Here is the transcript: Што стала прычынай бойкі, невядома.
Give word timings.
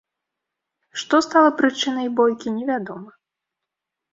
Што 1.01 1.19
стала 1.27 1.51
прычынай 1.61 2.07
бойкі, 2.21 2.55
невядома. 2.57 3.11